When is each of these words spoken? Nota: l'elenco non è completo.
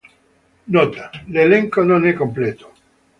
Nota: 0.75 1.11
l'elenco 1.27 1.83
non 1.83 2.07
è 2.07 2.13
completo. 2.13 2.71